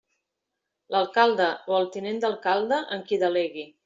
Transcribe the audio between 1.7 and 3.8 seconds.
o el Tinent d'Alcalde en qui delegui.